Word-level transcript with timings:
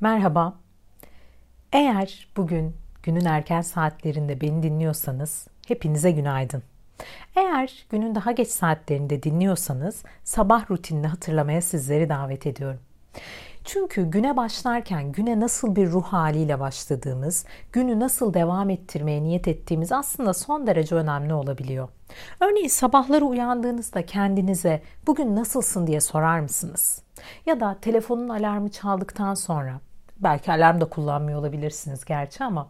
Merhaba. 0.00 0.54
Eğer 1.72 2.28
bugün 2.36 2.76
günün 3.02 3.24
erken 3.24 3.60
saatlerinde 3.60 4.40
beni 4.40 4.62
dinliyorsanız 4.62 5.48
hepinize 5.68 6.10
günaydın. 6.10 6.62
Eğer 7.36 7.86
günün 7.90 8.14
daha 8.14 8.32
geç 8.32 8.48
saatlerinde 8.48 9.22
dinliyorsanız 9.22 10.04
sabah 10.24 10.70
rutinini 10.70 11.06
hatırlamaya 11.06 11.60
sizleri 11.60 12.08
davet 12.08 12.46
ediyorum. 12.46 12.80
Çünkü 13.66 14.10
güne 14.10 14.36
başlarken 14.36 15.12
güne 15.12 15.40
nasıl 15.40 15.76
bir 15.76 15.90
ruh 15.90 16.04
haliyle 16.04 16.60
başladığımız, 16.60 17.44
günü 17.72 18.00
nasıl 18.00 18.34
devam 18.34 18.70
ettirmeye 18.70 19.22
niyet 19.22 19.48
ettiğimiz 19.48 19.92
aslında 19.92 20.34
son 20.34 20.66
derece 20.66 20.94
önemli 20.94 21.34
olabiliyor. 21.34 21.88
Örneğin 22.40 22.68
sabahları 22.68 23.24
uyandığınızda 23.24 24.06
kendinize 24.06 24.82
bugün 25.06 25.36
nasılsın 25.36 25.86
diye 25.86 26.00
sorar 26.00 26.40
mısınız? 26.40 27.02
Ya 27.46 27.60
da 27.60 27.76
telefonun 27.80 28.28
alarmı 28.28 28.70
çaldıktan 28.70 29.34
sonra 29.34 29.80
belki 30.16 30.52
alarm 30.52 30.80
da 30.80 30.84
kullanmıyor 30.84 31.40
olabilirsiniz 31.40 32.04
gerçi 32.04 32.44
ama 32.44 32.68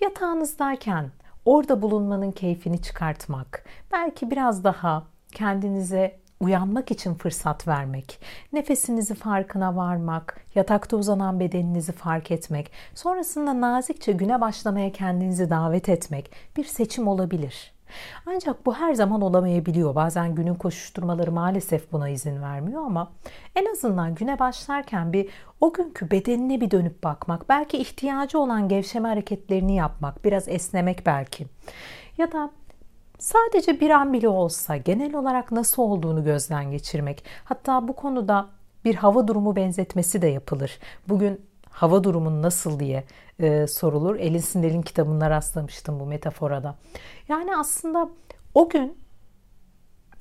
yatağınızdayken 0.00 1.10
orada 1.44 1.82
bulunmanın 1.82 2.30
keyfini 2.30 2.82
çıkartmak, 2.82 3.64
belki 3.92 4.30
biraz 4.30 4.64
daha 4.64 5.02
kendinize 5.32 6.21
uyanmak 6.42 6.90
için 6.90 7.14
fırsat 7.14 7.68
vermek, 7.68 8.20
nefesinizi 8.52 9.14
farkına 9.14 9.76
varmak, 9.76 10.40
yatakta 10.54 10.96
uzanan 10.96 11.40
bedeninizi 11.40 11.92
fark 11.92 12.30
etmek, 12.30 12.70
sonrasında 12.94 13.60
nazikçe 13.60 14.12
güne 14.12 14.40
başlamaya 14.40 14.92
kendinizi 14.92 15.50
davet 15.50 15.88
etmek 15.88 16.30
bir 16.56 16.64
seçim 16.64 17.08
olabilir. 17.08 17.72
Ancak 18.26 18.66
bu 18.66 18.74
her 18.74 18.94
zaman 18.94 19.20
olamayabiliyor. 19.20 19.94
Bazen 19.94 20.34
günün 20.34 20.54
koşuşturmaları 20.54 21.32
maalesef 21.32 21.92
buna 21.92 22.08
izin 22.08 22.42
vermiyor 22.42 22.82
ama 22.86 23.12
en 23.56 23.72
azından 23.72 24.14
güne 24.14 24.38
başlarken 24.38 25.12
bir 25.12 25.28
o 25.60 25.72
günkü 25.72 26.10
bedenine 26.10 26.60
bir 26.60 26.70
dönüp 26.70 27.04
bakmak, 27.04 27.48
belki 27.48 27.78
ihtiyacı 27.78 28.38
olan 28.38 28.68
gevşeme 28.68 29.08
hareketlerini 29.08 29.76
yapmak, 29.76 30.24
biraz 30.24 30.48
esnemek 30.48 31.06
belki. 31.06 31.46
Ya 32.18 32.32
da 32.32 32.50
sadece 33.22 33.80
bir 33.80 33.90
an 33.90 34.12
bile 34.12 34.28
olsa 34.28 34.76
genel 34.76 35.14
olarak 35.14 35.52
nasıl 35.52 35.82
olduğunu 35.82 36.24
gözden 36.24 36.70
geçirmek. 36.70 37.24
Hatta 37.44 37.88
bu 37.88 37.92
konuda 37.92 38.48
bir 38.84 38.94
hava 38.94 39.28
durumu 39.28 39.56
benzetmesi 39.56 40.22
de 40.22 40.26
yapılır. 40.26 40.78
Bugün 41.08 41.40
hava 41.70 42.04
durumun 42.04 42.42
nasıl 42.42 42.80
diye 42.80 43.04
e, 43.40 43.66
sorulur. 43.66 44.16
Elin 44.16 44.38
Sindel'in 44.38 44.82
kitabında 44.82 45.30
rastlamıştım 45.30 46.00
bu 46.00 46.06
metafora 46.06 46.62
da. 46.62 46.74
Yani 47.28 47.56
aslında 47.56 48.08
o 48.54 48.68
gün 48.68 49.01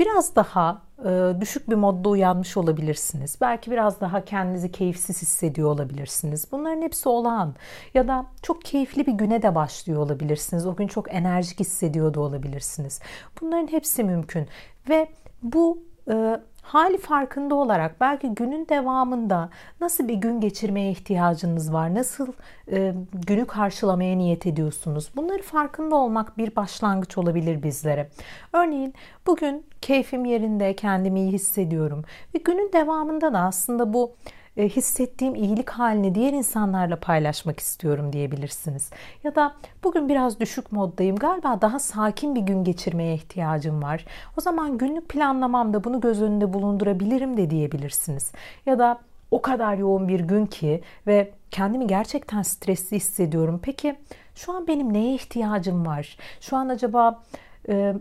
biraz 0.02 0.36
daha 0.36 0.82
e, 1.06 1.42
düşük 1.42 1.70
bir 1.70 1.76
modda 1.76 2.10
uyanmış 2.10 2.58
olabilirsiniz. 2.58 3.38
Belki 3.42 3.72
biraz 3.72 4.02
daha 4.02 4.26
kendinizi 4.26 4.72
keyifsiz 4.72 5.22
hissediyor 5.22 5.70
olabilirsiniz. 5.70 6.48
Bunların 6.52 6.82
hepsi 6.82 7.10
olağan. 7.10 7.56
Ya 7.94 8.08
da 8.08 8.26
çok 8.42 8.62
keyifli 8.62 9.08
bir 9.08 9.12
güne 9.12 9.42
de 9.42 9.56
başlıyor 9.56 10.00
olabilirsiniz. 10.00 10.66
O 10.66 10.76
gün 10.76 10.88
çok 10.88 11.14
enerjik 11.14 11.60
hissediyor 11.60 12.14
da 12.14 12.20
olabilirsiniz. 12.20 13.00
Bunların 13.42 13.68
hepsi 13.68 14.04
mümkün. 14.04 14.48
Ve 14.90 15.08
bu 15.44 15.84
e, 16.12 16.40
hali 16.62 16.98
farkında 16.98 17.56
olarak 17.56 18.02
belki 18.02 18.28
günün 18.30 18.67
devamında 18.70 19.50
nasıl 19.81 20.08
bir 20.08 20.14
gün 20.14 20.42
geçirmeye 20.42 20.92
ihtiyacınız 20.92 21.73
var, 21.73 21.95
nasıl 21.95 22.28
e, 22.72 22.94
günü 23.28 23.45
karşılamaya 23.45 24.18
niyet 24.18 24.45
ediyorsunuz? 24.45 25.12
Bunları 25.16 25.42
farkında 25.42 25.95
olmak 25.95 26.38
bir 26.38 26.56
başlangıç 26.56 27.18
olabilir 27.18 27.64
bizlere. 27.64 28.09
Örneğin 28.53 28.94
bugün 29.28 29.66
keyfim 29.81 30.26
yerinde, 30.26 30.76
kendimi 30.76 31.20
iyi 31.20 31.31
hissediyorum 31.31 32.03
ve 32.36 32.40
günün 32.40 32.73
devamında 32.73 33.34
da 33.34 33.40
aslında 33.40 33.94
bu 33.94 34.16
e, 34.58 34.70
hissettiğim 34.70 35.36
iyilik 35.36 35.70
halini 35.70 36.16
diğer 36.16 36.34
insanlarla 36.34 37.00
paylaşmak 37.00 37.60
istiyorum 37.60 38.14
diyebilirsiniz. 38.14 38.90
Ya 39.24 39.36
da 39.36 39.56
bugün 39.84 40.10
biraz 40.10 40.40
düşük 40.40 40.72
moddayım. 40.72 41.16
Galiba 41.16 41.62
daha 41.62 41.80
sakin 41.80 42.36
bir 42.36 42.42
gün 42.42 42.64
geçirmeye 42.64 43.16
ihtiyacım 43.16 43.84
var. 43.84 44.06
O 44.38 44.42
zaman 44.42 44.78
günlük 44.78 45.09
planlamamda 45.09 45.84
bunu 45.84 46.02
göz 46.02 46.22
önünde 46.22 46.53
bulundurabilirim 46.53 47.38
de 47.38 47.50
diyebilirsiniz. 47.50 48.31
Ya 48.66 48.80
da 48.80 49.00
o 49.31 49.42
kadar 49.42 49.78
yoğun 49.78 50.08
bir 50.08 50.20
gün 50.20 50.46
ki 50.46 50.81
ve 51.08 51.31
kendimi 51.52 51.88
gerçekten 51.88 52.42
stresli 52.42 52.98
hissediyorum. 52.98 53.59
Peki 53.64 53.96
şu 54.36 54.54
an 54.54 54.68
benim 54.68 54.94
neye 54.94 55.14
ihtiyacım 55.14 55.86
var? 55.86 56.18
Şu 56.42 56.58
an 56.58 56.70
acaba 56.70 57.24
e, 57.70 57.94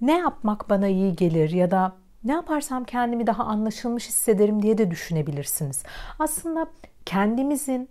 ne 0.00 0.18
yapmak 0.18 0.70
bana 0.70 0.88
iyi 0.88 1.16
gelir 1.16 1.50
ya 1.50 1.70
da 1.70 1.92
ne 2.24 2.32
yaparsam 2.32 2.84
kendimi 2.84 3.26
daha 3.26 3.44
anlaşılmış 3.44 4.08
hissederim 4.08 4.62
diye 4.62 4.78
de 4.78 4.90
düşünebilirsiniz. 4.90 5.82
Aslında 6.18 6.66
kendimizin 7.06 7.88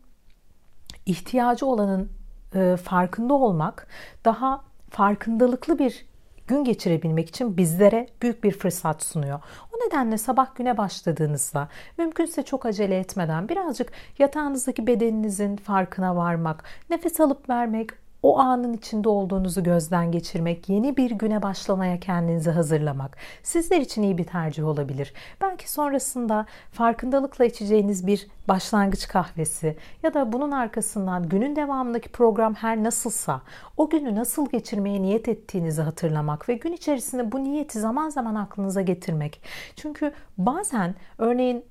ihtiyacı 1.06 1.66
olanın 1.66 2.12
e, 2.56 2.78
farkında 2.78 3.34
olmak 3.34 3.88
daha 4.26 4.62
farkındalıklı 4.90 5.80
bir 5.80 6.06
gün 6.48 6.64
geçirebilmek 6.64 7.30
için 7.30 7.58
bizlere 7.58 8.08
büyük 8.22 8.44
bir 8.44 8.52
fırsat 8.52 9.04
sunuyor. 9.04 9.40
O 9.74 9.88
nedenle 9.88 10.18
sabah 10.18 10.56
güne 10.56 10.78
başladığınızda 10.78 11.68
mümkünse 11.98 12.44
çok 12.44 12.66
acele 12.66 13.00
etmeden 13.00 13.50
birazcık 13.50 13.92
yatağınızdaki 14.20 14.88
bedeninizin 14.88 15.56
farkına 15.56 16.16
varmak, 16.16 16.64
nefes 16.90 17.20
alıp 17.20 17.50
vermek, 17.50 17.90
o 18.24 18.40
anın 18.40 18.74
içinde 18.74 19.10
olduğunuzu 19.10 19.64
gözden 19.64 20.12
geçirmek, 20.12 20.70
yeni 20.70 20.98
bir 20.98 21.12
güne 21.12 21.42
başlamaya 21.42 22.00
kendinizi 22.00 22.50
hazırlamak 22.52 23.18
sizler 23.44 23.82
için 23.82 24.04
iyi 24.04 24.18
bir 24.18 24.24
tercih 24.24 24.66
olabilir. 24.66 25.14
Belki 25.42 25.72
sonrasında 25.72 26.46
farkındalıkla 26.72 27.46
içeceğiniz 27.46 28.08
bir 28.08 28.28
başlangıç 28.48 29.08
kahvesi 29.08 29.78
ya 30.04 30.14
da 30.14 30.32
bunun 30.32 30.52
arkasından 30.52 31.30
günün 31.30 31.56
devamındaki 31.56 32.10
program 32.10 32.54
her 32.54 32.84
nasılsa 32.84 33.42
o 33.78 33.90
günü 33.90 34.16
nasıl 34.16 34.50
geçirmeye 34.50 35.02
niyet 35.02 35.28
ettiğinizi 35.28 35.82
hatırlamak 35.82 36.50
ve 36.50 36.54
gün 36.54 36.74
içerisinde 36.74 37.32
bu 37.32 37.44
niyeti 37.44 37.80
zaman 37.80 38.10
zaman 38.10 38.36
aklınıza 38.36 38.82
getirmek. 38.82 39.42
Çünkü 39.76 40.12
bazen 40.38 40.96
örneğin 41.18 41.66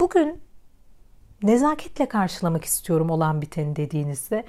bugün 0.00 0.40
nezaketle 1.42 2.06
karşılamak 2.06 2.64
istiyorum 2.64 3.10
olan 3.10 3.42
biteni 3.42 3.76
dediğinizde 3.76 4.44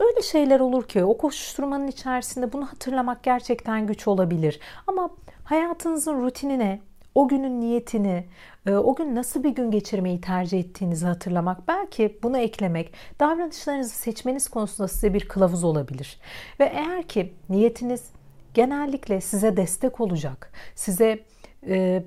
Öyle 0.00 0.22
şeyler 0.22 0.60
olur 0.60 0.88
ki 0.88 1.04
o 1.04 1.18
koşuşturmanın 1.18 1.86
içerisinde 1.86 2.52
bunu 2.52 2.66
hatırlamak 2.66 3.22
gerçekten 3.22 3.86
güç 3.86 4.08
olabilir. 4.08 4.60
Ama 4.86 5.10
hayatınızın 5.44 6.22
rutinine, 6.22 6.80
o 7.14 7.28
günün 7.28 7.60
niyetini, 7.60 8.24
e, 8.66 8.72
o 8.72 8.94
gün 8.94 9.14
nasıl 9.14 9.44
bir 9.44 9.50
gün 9.50 9.70
geçirmeyi 9.70 10.20
tercih 10.20 10.60
ettiğinizi 10.60 11.06
hatırlamak, 11.06 11.68
belki 11.68 12.18
bunu 12.22 12.38
eklemek, 12.38 12.92
davranışlarınızı 13.20 13.94
seçmeniz 13.94 14.48
konusunda 14.48 14.88
size 14.88 15.14
bir 15.14 15.28
kılavuz 15.28 15.64
olabilir. 15.64 16.20
Ve 16.60 16.64
eğer 16.64 17.02
ki 17.02 17.34
niyetiniz 17.48 18.10
genellikle 18.54 19.20
size 19.20 19.56
destek 19.56 20.00
olacak, 20.00 20.52
size 20.74 21.24
e, 21.66 22.02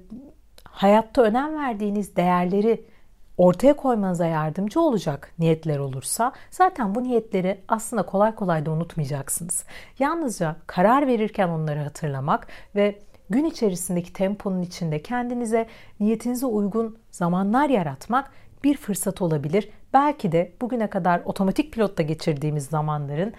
hayatta 0.63 1.21
önem 1.21 1.55
verdiğiniz 1.55 2.15
değerleri 2.15 2.85
ortaya 3.37 3.73
koymanıza 3.75 4.25
yardımcı 4.25 4.81
olacak 4.81 5.33
niyetler 5.39 5.79
olursa 5.79 6.31
zaten 6.51 6.95
bu 6.95 7.03
niyetleri 7.03 7.61
aslında 7.67 8.03
kolay 8.03 8.35
kolay 8.35 8.65
da 8.65 8.71
unutmayacaksınız. 8.71 9.63
Yalnızca 9.99 10.55
karar 10.67 11.07
verirken 11.07 11.49
onları 11.49 11.79
hatırlamak 11.79 12.47
ve 12.75 12.99
gün 13.29 13.45
içerisindeki 13.45 14.13
temponun 14.13 14.61
içinde 14.61 15.01
kendinize 15.01 15.67
niyetinize 15.99 16.45
uygun 16.45 16.97
zamanlar 17.11 17.69
yaratmak 17.69 18.31
bir 18.63 18.77
fırsat 18.77 19.21
olabilir. 19.21 19.69
Belki 19.93 20.31
de 20.31 20.51
bugüne 20.61 20.89
kadar 20.89 21.21
otomatik 21.25 21.73
pilotta 21.73 22.03
geçirdiğimiz 22.03 22.65
zamanların 22.65 23.33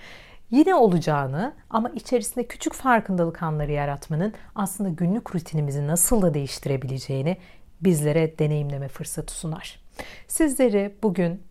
yine 0.50 0.75
olacağını 0.75 1.53
ama 1.71 1.88
içerisinde 1.88 2.47
küçük 2.47 2.72
farkındalık 2.72 3.43
anları 3.43 3.72
yaratmanın 3.72 4.33
aslında 4.54 4.91
günlük 4.91 5.34
rutinimizi 5.34 5.87
nasıl 5.87 6.22
da 6.22 6.34
değiştirebileceğini 6.34 7.37
bizlere 7.81 8.38
deneyimleme 8.38 8.88
fırsatı 8.88 9.34
sunar. 9.34 9.84
Sizleri 10.28 10.94
bugün 11.03 11.43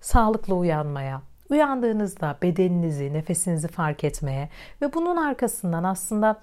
sağlıklı 0.00 0.54
uyanmaya, 0.54 1.22
uyandığınızda 1.50 2.38
bedeninizi, 2.42 3.12
nefesinizi 3.12 3.68
fark 3.68 4.04
etmeye 4.04 4.48
ve 4.82 4.94
bunun 4.94 5.16
arkasından 5.16 5.84
aslında 5.84 6.40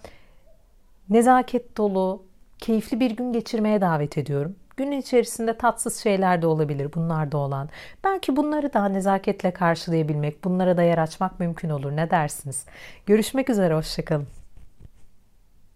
nezaket 1.09 1.77
dolu, 1.77 2.23
keyifli 2.59 2.99
bir 2.99 3.11
gün 3.11 3.33
geçirmeye 3.33 3.81
davet 3.81 4.17
ediyorum. 4.17 4.55
Günün 4.77 4.97
içerisinde 4.97 5.57
tatsız 5.57 5.97
şeyler 5.97 6.41
de 6.41 6.47
olabilir, 6.47 6.93
bunlar 6.95 7.31
da 7.31 7.37
olan. 7.37 7.69
Belki 8.03 8.35
bunları 8.35 8.73
daha 8.73 8.89
nezaketle 8.89 9.51
karşılayabilmek, 9.51 10.43
bunlara 10.43 10.77
da 10.77 10.83
yer 10.83 10.97
açmak 10.97 11.39
mümkün 11.39 11.69
olur. 11.69 11.91
Ne 11.95 12.09
dersiniz? 12.09 12.65
Görüşmek 13.05 13.49
üzere, 13.49 13.75
hoşçakalın. 13.75 14.27